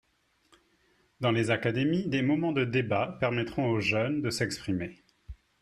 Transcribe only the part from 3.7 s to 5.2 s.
jeunes de s’exprimer.